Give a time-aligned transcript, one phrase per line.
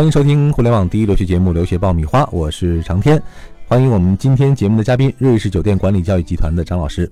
[0.00, 3.22] 欢迎收听互联网第一留学节目《留学爆米花》，我是长天。
[3.68, 7.06] 欢迎我们今天节目的嘉宾，瑞士酒店管理教育集团的张老师。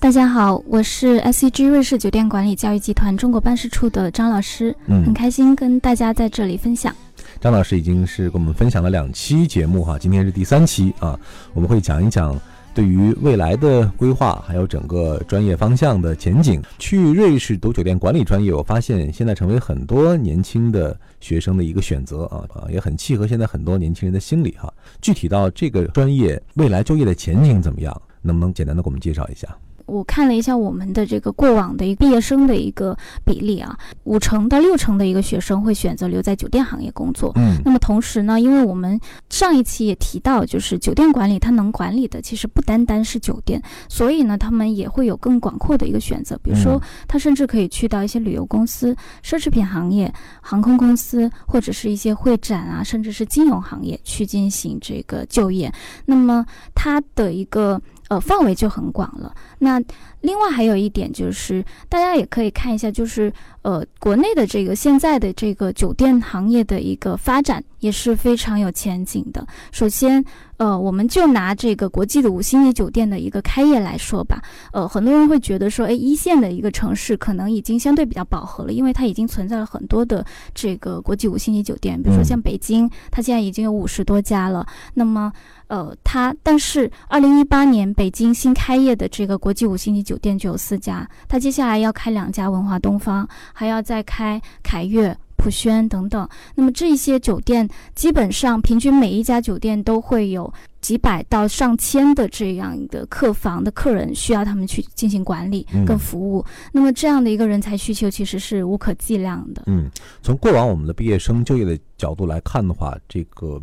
[0.00, 4.74] 大家好，我是 SCG 瑞士酒店管理教育集团中国办事处的张老师。
[4.86, 6.96] 嗯，很开心跟大家在这里分享。
[7.42, 11.20] 张老师已经是跟我们分享了两期节目哈，今天是第三期啊，
[11.52, 12.34] 我们会讲一讲。
[12.74, 24.72] 对于未来的规划，还有整个专业方向的前景，去瑞士读酒店管理专业，我发现现在成为很多年轻的学生的一个选择啊啊，也很契合现在很多年轻人的心理哈。
[25.00, 29.48] 具体到这个专业未来就业的前景怎么样，能不能简单的给我们介绍一下？
[29.86, 37.32] 我看了一下我们的这个过往的一个毕业生的一个比例啊，五成到六成的一个学生会选择留在酒店行业工作。
[37.36, 38.98] 嗯，那么同时呢，因为我们
[39.30, 46.38] 上一期也提到，就是酒店管理它能管理的其实不单单是酒店，所以呢，他们也会有更广阔的一个选择。
[46.42, 55.72] 比如说，他甚至可以去到一些旅游公司、奢侈品行业、航空公司，或者是一些会展啊，甚至是金融行业去进行这个就业。
[56.06, 56.44] 那么
[56.74, 57.80] 他的一个。
[58.08, 59.34] 呃，范围就很广了。
[59.58, 59.82] 那
[60.20, 69.46] 另外还有一点就是，大家也可以看一下，就是呃，国内的这个现在的这个酒店行业的一个发展也是非常有前景的。
[69.70, 70.24] 首先，
[70.56, 74.42] 呃，我们就拿这个国际的五星级酒店的一个开业来说吧。
[74.72, 80.24] 呃，很多人会觉得说，哎，一线的一个城市可能已经相对比较饱和了，因为它已经存在了很多的
[80.54, 84.66] 这个国际五星级酒店，比如说像北京，它现在已经有五十多家了。
[84.94, 85.30] 那么
[85.66, 96.26] 呃，它但是二零一八年北京新开业的这个国际五星级酒店就有四家，它接下来要开两家文华东方，还要再开凯悦、普轩等等。
[96.54, 100.50] 那么这些酒店基本上平均每一家酒店都会有
[100.80, 106.42] 几百到上千的这样的客房的客人需要他们去进行管理跟服务。
[106.72, 109.64] 那么这样的一个人才需求其实是无可计量的。
[109.66, 109.90] 嗯，
[110.22, 113.60] 从过往我们的毕业生就业的角度来看的话，这个。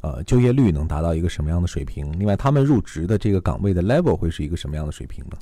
[0.00, 2.12] 呃，就业率能达到一个什么样的水平？
[2.18, 5.36] 另外，他们入职的这个岗位的 level 会是一个什么样的水平呢？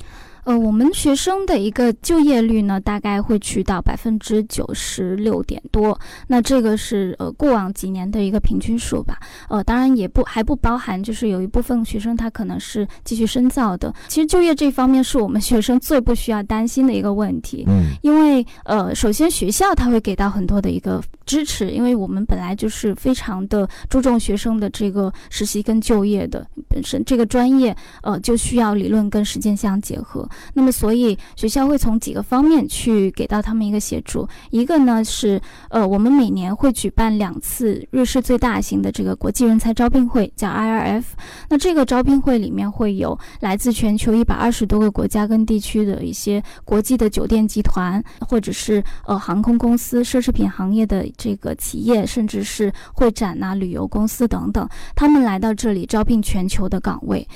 [0.44, 5.98] 呃，我们学生的一个就业率呢，大概会去到百分之九十六点多。
[6.26, 9.18] 那这个是呃过往几年的一个平均数吧。
[9.48, 13.94] 呃，当然也不还不包含，就是有一部分学生他可能是继续深造的。
[14.08, 17.64] 其实就业这方面是我们学生最不需要担心的一个问题。
[17.68, 30.28] 嗯，因为呃，首先学校他会给到很多的一个支持，因为我们本来就是非常的注重学生的这个实习跟就业的本身这个专业，呃，就需要理论跟实践相结合。
[30.54, 34.28] 那么，所以学校会从几个方面去给到他们一个协助。
[34.50, 35.40] 一个呢是，
[35.70, 41.04] 呃，我们每年会举办两次瑞士最大型的这个国际人才招聘会，叫 IRF。
[41.48, 57.26] 那这个招聘会里面会有来自全球一百二十多个国家跟地区的一些国际的酒店集团，或者是呃航空公司、奢侈品行业的这个企业，甚至是会展呐、旅游公司等等，他们来到这里招聘全球的岗位。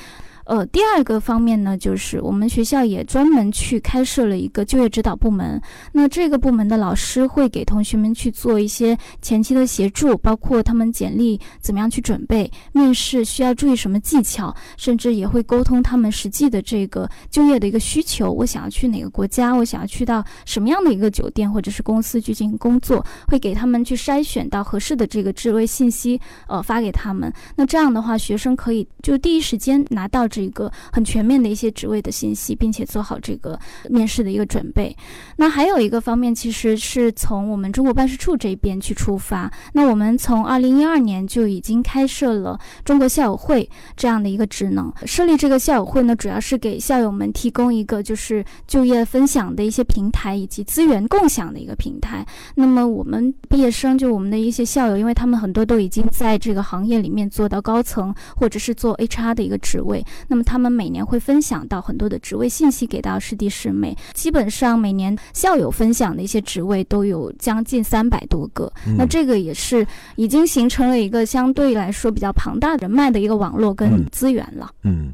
[0.47, 5.61] 呃，第二个方面呢，就是我们学校也专门去开设了一个就业指导部门。
[5.93, 18.31] 那这个部门的老师会给同学们去做一些前期的协助，包括他们简历怎么样去准备，面试需要注意什么技巧，甚至也会沟通他们实际的这个就业的一个需求。
[18.31, 27.33] 我想要去哪个国家，我想要去到什么样的一个酒店或者是公司去进行工作，会给他们去筛选到合适的这个职位信息，呃，发给他们。
[27.57, 30.29] 那这样的话，学生可以就第一时间拿到。
[30.37, 33.59] 是一个很全面的一些职位的信息，并且做好这个
[33.89, 34.95] 面试的一个准备。
[35.37, 39.51] 那还有一个方面，其实是从我们中国办事处这边去出发。
[39.73, 43.67] 那我们从二零一二年就已经开设了中国校友会
[43.97, 44.93] 这样的一个职能。
[45.07, 52.27] 设立这个校友会呢，主要是给校友们提供一个就是就业分享的一些平台以及资源共享的一个平台。
[52.57, 60.05] 那么我们毕业生就我们的一些校友，因为他们很多都已经在这个行业里面做到高层或者是做 HR 的一个职位。
[60.29, 69.87] 那么他们每年会分享到很多的职位信息给到师弟师妹，基本上每年校友分享的一些职位都有将近三百多个，那这个也是
[70.17, 74.71] 已经形成了一个相对来说比较庞大人脉的一个网络跟资源了。
[74.83, 74.97] 嗯。
[74.97, 75.13] 嗯，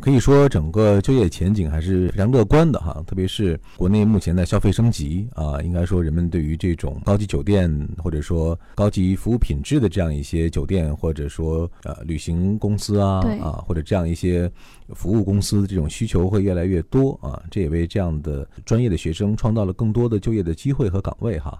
[0.00, 14.50] 可以说整个就业前景还是非常乐观的哈，特别是国内目前的消费升级啊，应该说人们对于这种高级酒店或者说高级服务品质的这样一些酒店，或者说呃旅行公司啊啊，或者这样一些
[14.94, 21.56] 服务公司的这种需求会越来越多啊，这也为这样的专业的学生创造了更多的就业的机会和岗位哈。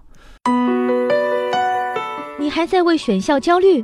[2.39, 3.83] 你还在为选校焦虑？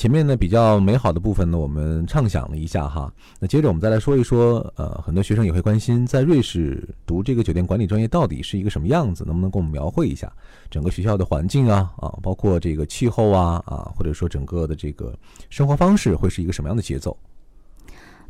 [0.00, 3.12] 前面呢比较美好的部分呢，我们畅想了一下哈。
[3.38, 9.24] 那接着我们再来说一说，呃，很多学生也会关心，在瑞士读这个酒店管理专业到底是一个什么样子？
[9.26, 10.32] 能不能给我们描绘一下
[10.70, 15.14] 整个学校的环境啊啊，包括这个气候啊啊，或者说整个的这个
[15.50, 17.14] 生活方式会是一个什么样的节奏？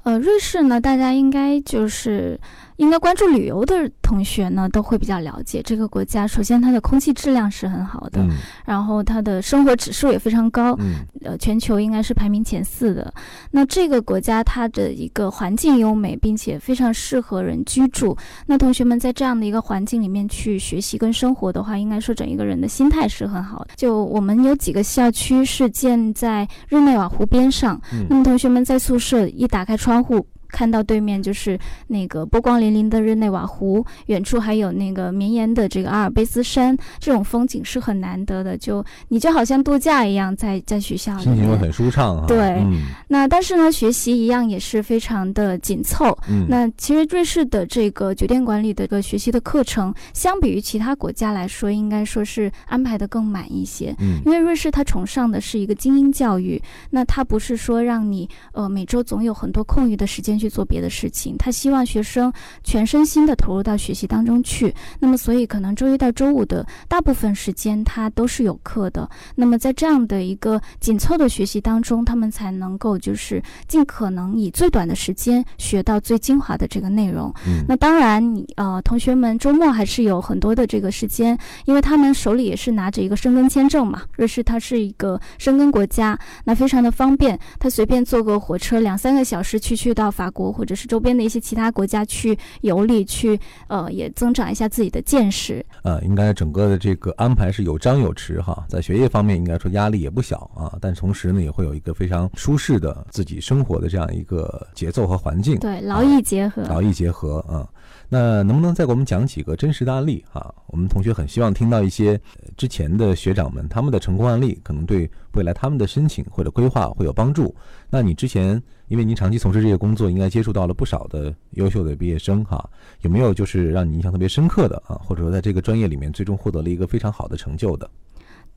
[0.02, 2.38] 呃，瑞士呢，大家应该就是。
[2.81, 6.26] 应该关注旅游的同学呢，都会比较了解这个国家。
[6.26, 8.26] 首先，它的空气质量是很好的，
[8.64, 10.75] 然后它的生活指数也非常高，
[11.23, 13.12] 呃，全球应该是排名前四的。
[13.50, 18.17] 那这个国家它的一个环境优美，并且非常适合人居住。
[18.47, 23.75] 那同学们在这样的一个环境里面去学习跟生活的话，应该说整一个人的心态是很好的。
[23.76, 31.58] 就我们有几个校区是建在日内瓦湖边上，那么同学们在宿舍一打开窗窗户看到对面就是
[31.88, 38.56] 那个波光粼粼的日内瓦湖，远处还有那个绵延的这个阿尔卑斯山，这种风景是很难得的。
[38.58, 42.26] 就你就好像度假一样，在在学校里，心情会很舒畅啊。
[42.26, 42.64] 对，
[43.08, 46.17] 那但是呢，学习一样也是非常的紧凑。
[46.29, 53.94] 嗯那其实瑞士的这个酒店管理的个学习的课程，相比于其他国家来说，应该说是安排的更满一些。
[54.00, 56.61] 嗯，因为瑞士它崇尚的是一个精英教育，
[56.91, 60.40] 那它不是说让你呃每周总有很多空余的时间。
[60.41, 62.33] 去做别的事情，他希望学生
[62.65, 64.75] 全身心的投入到学习当中去。
[64.99, 69.09] 那么，所以可能周一到周五的大部分时间他都是有课的。
[69.35, 77.31] 那么，在这样的一个紧凑的学习当中，他们才能够就是尽可能以最短的时间学到最精华的这个内容。
[77.47, 84.03] 嗯，那当然，你呃，同学们周末还是有很多的这个时间，因为他们手里也是拿着一个申根签证嘛。
[84.17, 90.30] 瑞士它是一个申根国家，那非常的方便，他随便坐个火车两三个小时去去到法。
[90.31, 93.38] 国或者是周边的一些其他国家去游历，去
[93.69, 95.65] 呃也增长一下自己的见识。
[95.82, 105.59] 呃，应该整个的这个安排是有张有弛哈，在学业方面应该说压力也不小啊，但同时呢也会有一个非常舒适的自己生活的这样一个节奏和环境。
[105.59, 106.62] 对，劳逸结合。
[106.62, 107.69] 劳逸结合啊。
[108.12, 110.53] 那能不能再给我们讲几个真实的案例啊？
[110.67, 112.21] 我们同学很希望听到一些
[112.57, 117.55] 之前的学长们他们的成功案例，可能对未来他们的申请或者规划会有帮助。
[117.89, 122.69] 那你之前因为您长期从事这些工作，应该接触到了不少的优秀的毕业生哈，
[123.03, 125.01] 有没有就是让你印象特别深刻的啊？
[125.05, 127.89] 或者说在这个专业里面最终获得了一个非常好的成就的？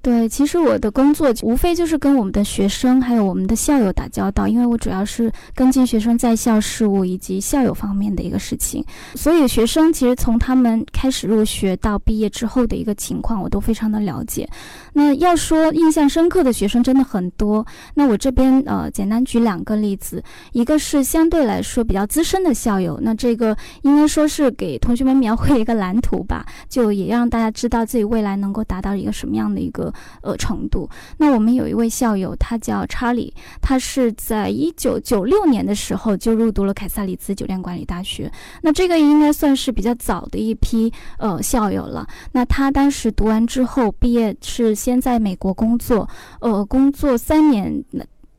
[0.04, 8.84] 对，其实我的工作无非就是跟我们的学生还有我们的校友打交道，因为我主要是跟进学生在校事务以及校友方面的一个事情，
[9.16, 14.46] 所以学生其实从他们开始入学到毕业之后的一个情况，我都非常的了解。
[14.92, 20.22] 那要说印象深刻的学生真的很多，那我这边呃简单举两个例子，
[20.52, 29.93] 一个是相对来说比较资深的校友，那这个应该说是给同学们描绘一个蓝图吧，就也让大家知道自己未来能够达到一个什么样的一个。
[30.22, 30.90] 呃，程度。
[31.18, 38.32] 那我们有一位校友，他叫查理，他是在一九九六年的时候就入读了凯撒里兹酒店管理大学。
[38.62, 42.08] 那这个应该算是比较早的一批呃校友了。
[42.32, 46.10] 那他当时读完之后毕业，是先在美国工作，
[46.40, 47.84] 呃，工作三年。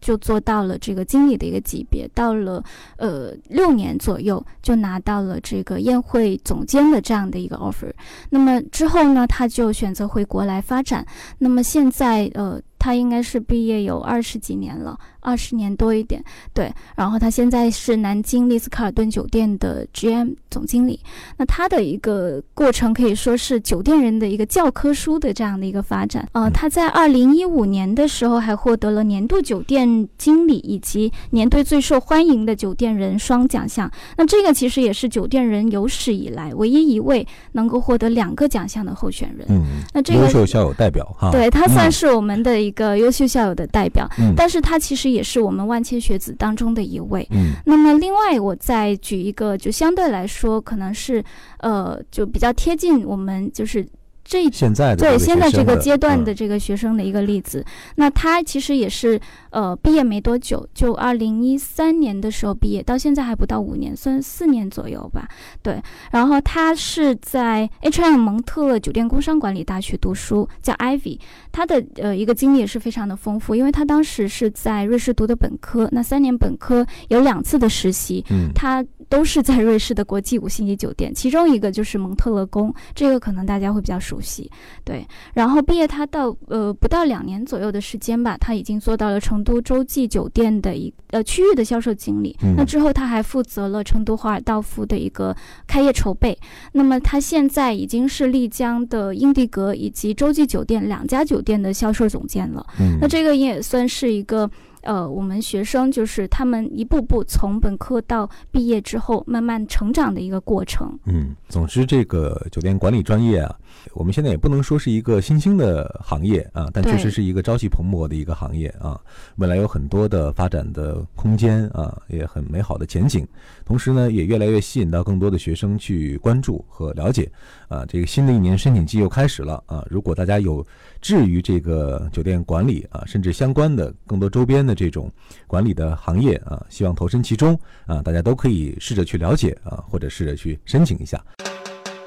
[0.04, 2.62] 就做到了这个经理的一个级别，到了
[2.98, 7.90] 呃六年左右就拿到了这个宴会总监的这样的一个 offer。
[8.28, 11.06] 那么之后呢，他就选择回国来发展。
[11.38, 14.98] 那么现在呃，他应该是毕业有二十几年了。
[15.24, 16.70] 二十年多一点，对。
[16.94, 21.00] 然后他现在是南京丽思卡尔顿酒店的 GM 总经理。
[21.38, 26.28] 那他的一个过程可以说是酒店人的一个教科书的这样的一个发展。
[26.32, 33.90] 呃，他在二零一五年的时候还获得了年度酒店经理以及年度最受欢迎的酒店人双奖项。
[34.18, 39.46] 那这个其实也是酒店人有史以来唯一一位能够获得两个奖项的候选人。
[39.48, 39.62] 嗯，
[39.94, 44.06] 那这个优秀校友代表哈，对他算是我们的一个优秀校友的代表。
[44.18, 45.13] 嗯，但是他其实。
[45.14, 47.26] 也是我们万千学子当中的一位。
[47.30, 51.24] 嗯，那么另外我再举一个，就相对来说可能是，
[51.60, 53.86] 呃，就比较贴近我们就是。
[54.24, 57.64] 这现在对现在这个阶段的这个学生的一个例子，
[57.96, 65.28] 那他其实也是呃毕业没多久，就二零一三年的时候毕业，到现在还不到五年，算四年左右吧。
[65.62, 71.18] 对，然后他是在 H&M 蒙特酒店工商管理大学读书，叫 Ivy。
[71.52, 84.50] 他的呃一个经历也是非常的丰富，因为他当时是在瑞士读的本科，那三年本科有两次的实习，嗯，他都是在瑞士的国际五星级酒店，其中一个就是蒙特勒宫，这个可能大家会比较熟悉。
[84.84, 92.36] 对，然后毕业他到呃不到两年左右的时间吧，他已经做到了成都洲际酒店的一呃区域的销售经理。
[92.56, 95.34] 那之后他还负责了成都华尔道夫的一个
[95.66, 96.36] 开业筹备。
[96.72, 102.66] 那么他现在已经是丽江的英迪格以及洲际酒店两家酒店的销售总监了。
[103.00, 104.50] 那这个也算是一个。
[104.84, 110.98] 呃，我们学生就是他们一步步从本科到毕业之后慢慢成长的一个过程。
[111.06, 113.54] 嗯，总之这个酒店管理专业啊，
[113.94, 119.00] 我们现在也不能说是一个新兴的行业啊，但确实是一个朝气蓬勃的一个行业啊，
[119.36, 123.26] 未来有很多的发展的空间啊，也很美好的前景。
[123.64, 127.30] 同时呢，也越来越吸引到更多的学生去关注和了解。
[127.68, 129.84] 啊，这个新的一年申请季又开始了啊！
[129.90, 130.64] 如果大家有
[131.00, 135.10] 至于这个酒店管理啊，甚至相关的更多周边的这种
[135.46, 141.22] 管理的行业啊，希望投身其中啊，大家都可以试着去了解啊，或者试着去申请一下。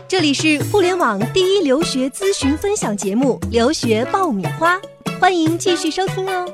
[0.07, 4.75] 这里是互联网第一留学咨询分享节目《留学爆米花》，
[5.19, 6.45] 欢迎继续收听哦。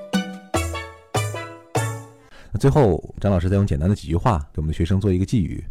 [2.51, 5.63] 那最后，张老师再用简单的几句话给我们的学生做一个寄语。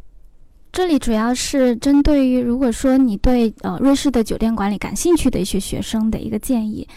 [0.71, 6.89] 这里主要是针对于，如果说你对呃瑞士的酒店管理感兴趣的一些学生的一个建议。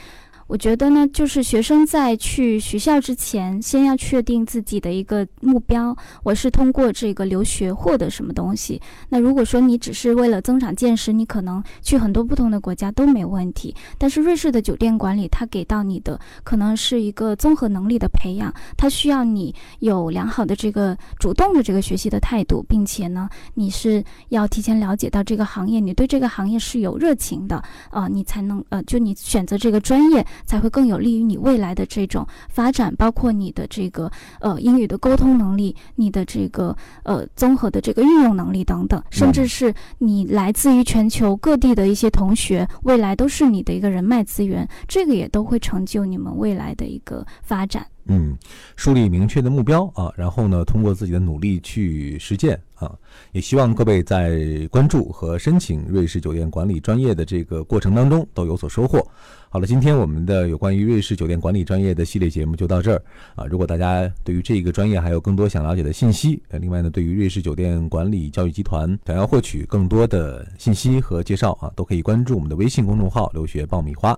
[0.48, 5.96] 我觉得呢，就是学生在去学校之前，先要确定自己的一个目标。
[6.22, 8.80] 我是通过这个留学获得什么东西？
[9.10, 13.76] 那如果说你只是为了增长见识，你可能去很多不同的国家都没问题。
[13.98, 30.24] 但是瑞士的酒店管理，它给到你的可能是一个综合能力的培养，它需要你有良好的这个主动的这个学习的态度，并且呢，你是要提前了解到这个行业，你对这个行业是有热情的啊，你才能呃，就你选择这个专业。
[30.46, 47.86] 才会更有利于你未来的这种发展，包括你的这个呃英语的沟通能力，你的这个呃综合的这个运用能力等等，甚至是你来自于全球各地的一些同学，未来都是你的一个人脉资源，这个也都会成就你们未来的一个发展。
[48.08, 48.38] 嗯，
[48.76, 52.96] 树立明确的目标啊，然后呢，通过自己的努力去实践啊，
[53.32, 59.06] 也希望各位在关注和申请瑞士酒店管理专业的这个过程当中都有所收获。
[59.50, 63.02] 好了，今天我们的有关于瑞士酒店管理专业的系列节目就到这儿
[63.36, 63.46] 啊。
[63.46, 74.12] 如果大家对于这个专业还有更多想了解的信息，另外呢，对于瑞士酒店管理教育集团想要获取更多的信息和介绍啊，都可以关注我们的微信公众号“留学爆米花”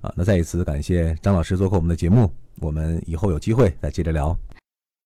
[0.00, 0.10] 啊。
[0.16, 2.32] 那再一次感谢张老师做客我们的节目。
[2.64, 4.36] 我们以后有机会再接着聊。